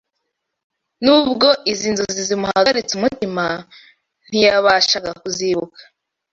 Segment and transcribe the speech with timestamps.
[1.03, 3.45] Nubwo izi nzozi zamuhagaritse umutima,
[4.27, 5.81] ntiyabashaga kuzibuka